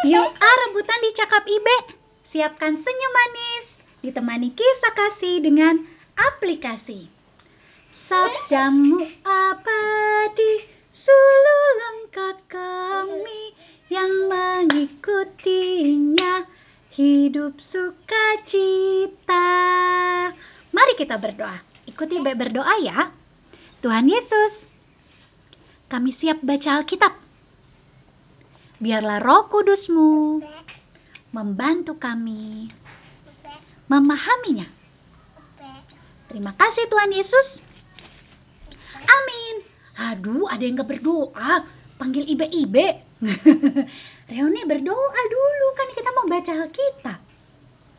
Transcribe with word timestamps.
Yuk, 0.00 0.32
ah 0.32 0.56
rebutan 0.64 0.96
di 1.04 1.12
cakap 1.12 1.44
Ibe. 1.44 1.92
Siapkan 2.32 2.72
senyum 2.72 3.12
manis, 3.12 3.68
ditemani 4.00 4.48
kisah 4.56 4.96
kasih 4.96 5.44
dengan 5.44 5.84
aplikasi. 6.16 7.04
Sabdamu 8.08 8.96
abadi, 9.20 10.52
suluh 11.04 11.64
lengkap 11.84 12.48
kami 12.48 13.52
yang 13.92 14.32
mengikutinya 14.32 16.48
hidup 16.96 17.60
sukacita. 17.68 19.52
Mari 20.72 20.96
kita 20.96 21.20
berdoa. 21.20 21.60
Ikuti 21.84 22.24
Ibe 22.24 22.40
berdoa 22.40 22.72
ya. 22.80 23.12
Tuhan 23.84 24.08
Yesus, 24.08 24.64
kami 25.92 26.16
siap 26.16 26.40
baca 26.40 26.80
Alkitab. 26.80 27.28
Biarlah 28.80 29.20
roh 29.20 29.44
kudusmu 29.52 30.40
membantu 31.36 32.00
kami 32.00 32.72
memahaminya. 33.92 34.66
Terima 36.32 36.56
kasih 36.56 36.88
Tuhan 36.88 37.10
Yesus. 37.12 37.48
Amin. 38.96 39.54
Aduh, 40.00 40.48
ada 40.48 40.62
yang 40.62 40.80
gak 40.80 40.96
berdoa. 40.96 41.66
Panggil 42.00 42.24
ibe-ibe. 42.24 43.04
Reone 44.30 44.62
berdoa 44.64 45.20
dulu, 45.28 45.68
kan 45.76 45.88
kita 45.92 46.08
mau 46.16 46.26
baca 46.30 46.52
Alkitab. 46.64 47.20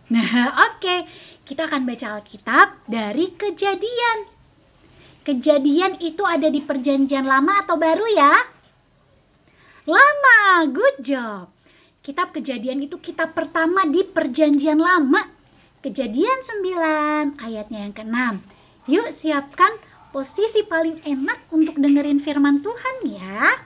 Nah, 0.09 0.29
oke. 0.71 0.79
Okay. 0.81 0.99
Kita 1.45 1.67
akan 1.67 1.83
baca 1.83 2.17
Alkitab 2.17 2.87
dari 2.87 3.35
kejadian. 3.35 4.17
Kejadian 5.27 5.99
itu 5.99 6.23
ada 6.23 6.47
di 6.47 6.63
perjanjian 6.63 7.27
lama 7.27 7.67
atau 7.67 7.75
baru 7.75 8.07
ya? 8.15 8.60
Lama, 9.89 10.69
good 10.69 11.01
job. 11.01 11.49
Kitab 12.05 12.37
kejadian 12.37 12.85
itu 12.85 13.01
kitab 13.01 13.33
pertama 13.33 13.89
di 13.89 14.05
perjanjian 14.05 14.77
lama. 14.77 15.25
Kejadian 15.81 16.37
9 17.33 17.41
ayatnya 17.41 17.89
yang 17.89 17.93
ke-6. 17.97 18.45
Yuk 18.93 19.09
siapkan 19.25 19.73
posisi 20.13 20.61
paling 20.69 21.01
enak 21.01 21.49
untuk 21.49 21.81
dengerin 21.81 22.21
firman 22.21 22.61
Tuhan 22.61 22.95
ya. 23.09 23.57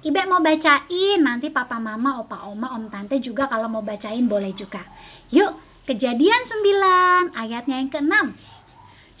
Ibe 0.00 0.20
mau 0.32 0.40
bacain, 0.40 1.20
nanti 1.20 1.52
papa 1.52 1.76
mama, 1.76 2.24
opa 2.24 2.48
oma, 2.48 2.72
om 2.72 2.88
tante 2.88 3.20
juga 3.20 3.52
kalau 3.52 3.68
mau 3.68 3.84
bacain 3.84 4.24
boleh 4.24 4.56
juga. 4.56 4.80
Yuk, 5.28 5.60
kejadian 5.84 6.48
9 6.48 7.36
ayatnya 7.36 7.84
yang 7.84 7.92
ke-6. 7.92 8.14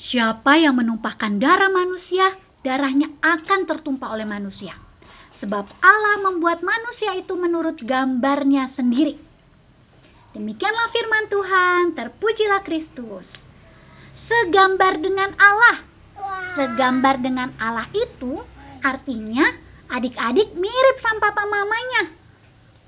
Siapa 0.08 0.56
yang 0.56 0.80
menumpahkan 0.80 1.36
darah 1.36 1.68
manusia, 1.68 2.32
darahnya 2.64 3.12
akan 3.20 3.68
tertumpah 3.68 4.16
oleh 4.16 4.24
manusia. 4.24 4.85
Sebab 5.44 5.66
Allah 5.84 6.16
membuat 6.24 6.64
manusia 6.64 7.12
itu 7.20 7.36
menurut 7.36 7.76
gambarnya 7.84 8.72
sendiri. 8.72 9.20
Demikianlah 10.32 10.88
firman 10.92 11.24
Tuhan, 11.28 11.82
terpujilah 11.96 12.60
Kristus. 12.64 13.24
Segambar 14.28 15.00
dengan 15.00 15.36
Allah. 15.36 15.76
Segambar 16.56 17.20
dengan 17.20 17.52
Allah 17.60 17.88
itu 17.92 18.40
artinya 18.80 19.44
adik-adik 19.92 20.56
mirip 20.56 20.96
sama 21.04 21.28
papa 21.28 21.44
mamanya. 21.44 22.16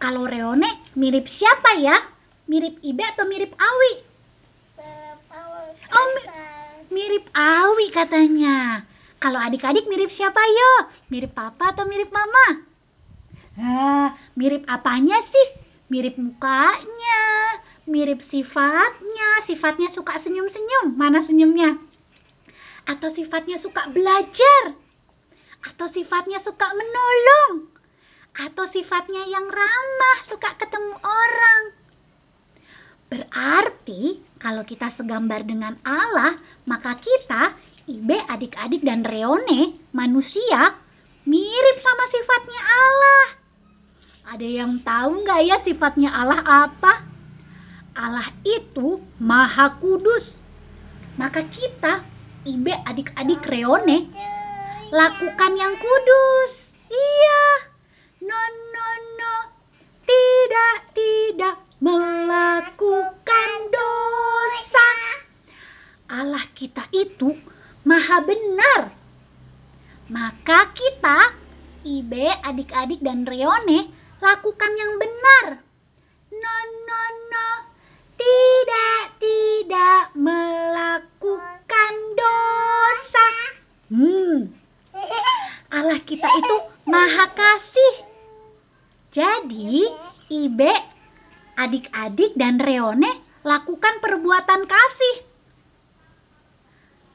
Kalau 0.00 0.24
Reone 0.24 0.88
mirip 0.96 1.28
siapa 1.36 1.76
ya? 1.80 1.96
Mirip 2.48 2.80
Ibe 2.80 3.04
atau 3.12 3.28
mirip 3.28 3.52
Awi? 3.52 3.92
Oh, 5.88 6.08
mirip 6.88 7.28
Awi 7.36 7.86
katanya. 7.92 8.87
Kalau 9.18 9.38
adik-adik 9.42 9.90
mirip 9.90 10.14
siapa 10.14 10.38
yo? 10.38 10.72
Mirip 11.10 11.34
papa 11.34 11.74
atau 11.74 11.82
mirip 11.90 12.10
mama? 12.14 12.62
Ah, 13.58 14.14
mirip 14.38 14.62
apanya 14.70 15.18
sih? 15.26 15.48
Mirip 15.90 16.14
mukanya, 16.14 17.22
mirip 17.90 18.22
sifatnya. 18.30 19.42
Sifatnya 19.50 19.90
suka 19.90 20.22
senyum-senyum. 20.22 20.94
Mana 20.94 21.26
senyumnya? 21.26 21.82
Atau 22.86 23.10
sifatnya 23.18 23.58
suka 23.58 23.90
belajar? 23.90 24.78
Atau 25.66 25.90
sifatnya 25.90 26.38
suka 26.46 26.70
menolong? 26.70 27.74
Atau 28.38 28.70
sifatnya 28.70 29.26
yang 29.26 29.50
ramah, 29.50 30.18
suka 30.30 30.54
ketemu 30.62 30.94
orang? 31.02 31.60
Berarti 33.10 34.22
kalau 34.38 34.62
kita 34.62 34.94
segambar 34.94 35.42
dengan 35.42 35.74
Allah, 35.82 36.38
maka 36.68 36.94
kita, 37.02 37.58
Ibe, 37.88 38.20
adik-adik, 38.28 38.84
dan 38.84 39.00
Reone, 39.00 39.80
manusia, 39.96 40.76
mirip 41.24 41.76
sama 41.80 42.04
sifatnya 42.12 42.60
Allah. 42.60 43.26
Ada 44.28 44.44
yang 44.44 44.84
tahu 44.84 45.24
nggak 45.24 45.40
ya 45.48 45.56
sifatnya 45.64 46.12
Allah 46.12 46.68
apa? 46.68 46.92
Allah 47.96 48.28
itu 48.44 49.00
maha 49.16 49.80
kudus. 49.80 50.28
Maka 51.16 51.48
kita, 51.48 52.04
Ibe, 52.44 52.76
adik-adik, 52.84 53.40
Reone, 53.48 54.12
lakukan 54.92 55.52
yang 55.56 55.72
kudus. 55.80 56.50
Iya. 56.92 57.42
No, 58.28 58.40
no, 58.68 58.88
no. 59.16 59.34
Tidak, 60.04 60.76
tidak 60.92 61.56
melakukan 61.80 63.50
dosa. 63.72 64.90
Allah 66.12 66.44
kita 66.52 66.84
itu 66.92 67.32
maha 67.84 68.24
benar. 68.24 68.94
Maka 70.08 70.72
kita, 70.72 71.36
Ibe, 71.84 72.32
adik-adik, 72.40 73.04
dan 73.04 73.28
Reone, 73.28 73.92
lakukan 74.24 74.72
yang 74.74 74.96
benar. 74.96 75.60
No, 76.32 76.56
no, 76.88 77.02
no. 77.28 77.48
Tidak, 78.16 79.20
tidak 79.20 80.02
melakukan 80.16 81.94
dosa. 82.16 83.28
Hmm. 83.92 84.38
Allah 85.68 86.00
kita 86.08 86.24
itu 86.24 86.56
maha 86.88 87.28
kasih. 87.36 87.94
Jadi, 89.12 89.92
Ibe, 90.32 90.72
adik-adik, 91.60 92.32
dan 92.32 92.56
Reone 92.56 93.20
lakukan 93.44 94.00
perbuatan 94.00 94.64
kasih. 94.64 95.27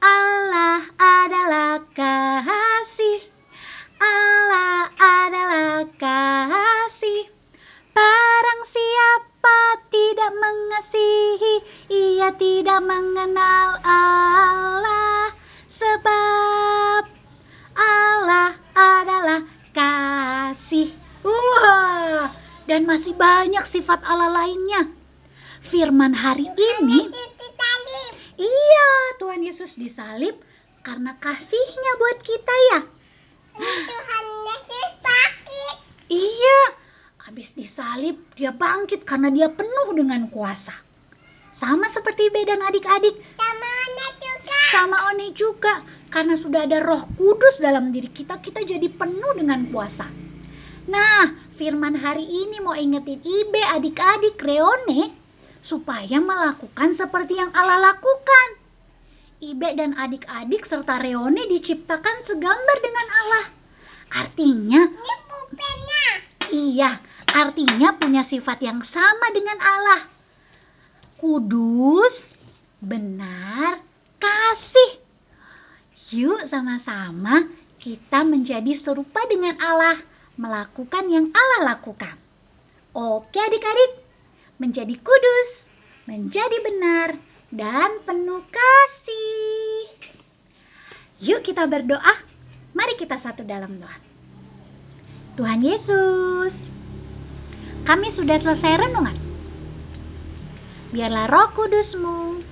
Allah 0.04 0.84
adalah 1.00 1.80
kasih. 1.96 3.24
Allah 3.96 4.92
adalah 5.00 5.88
kasih. 5.96 7.32
Barang 7.96 8.62
siapa 8.68 9.58
tidak 9.88 10.32
mengasihi, 10.36 11.54
ia 11.88 12.28
tidak 12.36 12.84
mengenal 12.84 13.80
Allah. 13.80 15.32
Sebab 15.80 17.02
Allah 17.72 18.60
adalah 18.76 19.40
kasih. 19.72 20.92
Wah, 21.24 22.28
dan 22.68 22.84
masih 22.84 23.16
banyak 23.16 23.72
sifat 23.72 24.04
Allah 24.04 24.28
lainnya. 24.28 24.92
Firman 25.72 26.12
hari 26.12 26.44
ini 26.52 27.08
Iya, 28.34 28.88
Tuhan 29.22 29.40
Yesus 29.46 29.70
disalib 29.78 30.34
karena 30.82 31.14
kasihnya 31.22 31.92
buat 32.00 32.18
kita 32.26 32.54
ya. 32.74 32.80
Tuhan 33.62 34.26
Yesus 34.42 34.90
sakit. 34.98 35.76
Iya, 36.10 36.60
habis 37.22 37.48
disalib 37.54 38.18
dia 38.34 38.50
bangkit 38.50 39.06
karena 39.06 39.30
dia 39.30 39.48
penuh 39.48 39.94
dengan 39.94 40.26
kuasa. 40.34 40.74
Sama 41.62 41.86
seperti 41.94 42.28
Ibe 42.28 42.44
dan 42.44 42.60
adik-adik. 42.60 43.14
Sama 43.38 43.68
One 43.70 44.06
juga. 44.18 44.58
Sama 44.74 44.96
One 45.14 45.28
juga. 45.32 45.74
Karena 46.10 46.34
sudah 46.38 46.66
ada 46.66 46.78
roh 46.78 47.10
kudus 47.18 47.58
dalam 47.58 47.90
diri 47.90 48.10
kita, 48.10 48.38
kita 48.38 48.62
jadi 48.62 48.86
penuh 48.86 49.32
dengan 49.34 49.66
kuasa. 49.70 50.06
Nah, 50.84 51.56
firman 51.56 51.96
hari 51.96 52.22
ini 52.22 52.60
mau 52.60 52.76
ingetin 52.76 53.18
Ibe, 53.24 53.62
adik-adik, 53.64 54.38
Reone, 54.38 55.23
supaya 55.68 56.20
melakukan 56.20 56.96
seperti 57.00 57.40
yang 57.40 57.50
Allah 57.56 57.92
lakukan. 57.92 58.48
Ibe 59.44 59.76
dan 59.76 59.92
adik-adik 59.96 60.64
serta 60.68 61.00
Reone 61.04 61.44
diciptakan 61.50 62.16
segambar 62.24 62.78
dengan 62.80 63.06
Allah. 63.12 63.44
Artinya, 64.14 64.80
iya, 66.54 67.02
artinya 67.28 67.98
punya 67.98 68.22
sifat 68.30 68.62
yang 68.62 68.80
sama 68.88 69.26
dengan 69.34 69.58
Allah. 69.60 70.00
Kudus, 71.18 72.14
benar, 72.78 73.82
kasih. 74.22 75.02
Yuk 76.14 76.46
sama-sama 76.46 77.48
kita 77.82 78.22
menjadi 78.22 78.80
serupa 78.80 79.20
dengan 79.26 79.58
Allah, 79.58 79.98
melakukan 80.38 81.04
yang 81.10 81.28
Allah 81.34 81.74
lakukan. 81.74 82.16
Oke 82.94 83.36
adik-adik, 83.36 84.03
menjadi 84.58 84.94
kudus, 84.98 85.50
menjadi 86.06 86.56
benar, 86.62 87.08
dan 87.54 87.90
penuh 88.06 88.42
kasih. 88.50 89.94
Yuk 91.22 91.46
kita 91.46 91.64
berdoa. 91.70 92.14
Mari 92.74 92.98
kita 92.98 93.22
satu 93.22 93.46
dalam 93.46 93.78
doa. 93.78 93.96
Tuhan 95.38 95.62
Yesus, 95.62 96.54
kami 97.86 98.14
sudah 98.18 98.38
selesai 98.42 98.86
renungan. 98.86 99.18
Biarlah 100.94 101.26
roh 101.26 101.48
kudusmu 101.58 102.42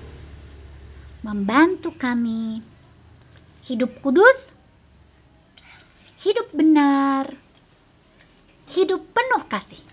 membantu 1.22 1.94
kami 1.94 2.58
hidup 3.70 4.02
kudus, 4.02 4.38
hidup 6.26 6.50
benar, 6.50 7.30
hidup 8.74 9.02
penuh 9.14 9.42
kasih. 9.46 9.91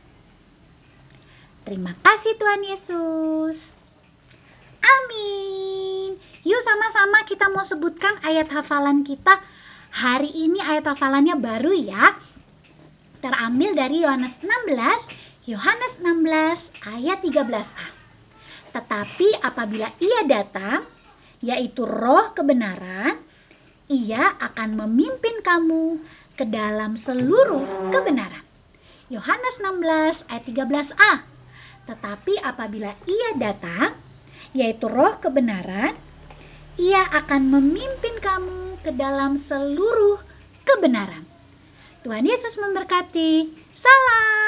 Terima 1.69 1.93
kasih 2.01 2.33
Tuhan 2.33 2.61
Yesus. 2.65 3.61
Amin. 4.81 6.17
Yuk 6.41 6.61
sama-sama 6.65 7.21
kita 7.29 7.45
mau 7.53 7.61
sebutkan 7.69 8.17
ayat 8.25 8.49
hafalan 8.49 9.05
kita. 9.05 9.37
Hari 9.93 10.33
ini 10.33 10.57
ayat 10.65 10.89
hafalannya 10.89 11.37
baru 11.37 11.69
ya. 11.77 12.17
Terambil 13.21 13.77
dari 13.77 14.01
Yohanes 14.01 14.33
16, 14.41 15.45
Yohanes 15.45 15.93
16 16.01 16.89
ayat 16.89 17.21
13a. 17.21 17.87
Tetapi 18.73 19.27
apabila 19.37 19.93
ia 20.01 20.25
datang, 20.25 20.89
yaitu 21.45 21.85
roh 21.85 22.33
kebenaran, 22.33 23.21
ia 23.93 24.41
akan 24.41 24.73
memimpin 24.73 25.45
kamu 25.45 26.01
ke 26.33 26.49
dalam 26.49 26.97
seluruh 27.05 27.93
kebenaran. 27.93 28.41
Yohanes 29.13 29.55
16 29.61 30.33
ayat 30.33 30.43
13a. 30.49 31.37
Tetapi 31.89 32.37
apabila 32.45 32.93
ia 33.09 33.29
datang, 33.41 33.97
yaitu 34.53 34.85
roh 34.85 35.17
kebenaran, 35.17 35.97
ia 36.77 37.01
akan 37.17 37.49
memimpin 37.49 38.21
kamu 38.21 38.77
ke 38.85 38.93
dalam 38.93 39.41
seluruh 39.49 40.21
kebenaran. 40.69 41.25
Tuhan 42.05 42.29
Yesus 42.29 42.53
memberkati. 42.61 43.49
Salam. 43.81 44.38